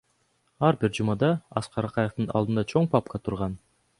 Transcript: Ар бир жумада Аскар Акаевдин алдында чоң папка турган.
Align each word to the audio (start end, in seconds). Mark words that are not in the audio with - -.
Ар 0.69 0.79
бир 0.83 0.93
жумада 0.99 1.29
Аскар 1.61 1.87
Акаевдин 1.91 2.31
алдында 2.39 2.65
чоң 2.75 2.91
папка 2.97 3.21
турган. 3.29 3.57